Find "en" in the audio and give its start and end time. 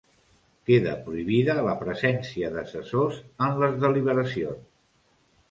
3.49-3.61